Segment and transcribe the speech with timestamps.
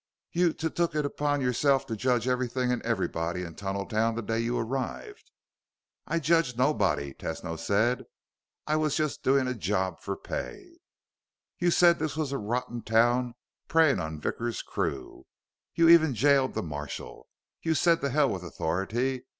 [0.31, 4.39] "You t took it on yourself to judge everything and everybody in Tunneltown the day
[4.39, 5.29] you arrived."
[6.07, 8.05] "I judged nobody," Tesno said.
[8.65, 10.79] "I was just doing a job for pay."
[11.59, 13.35] "You said this was a rotten town
[13.67, 15.27] preying on Vickers' c crew.
[15.75, 17.27] You even jailed the marshal.
[17.61, 19.25] You said the hell with authority.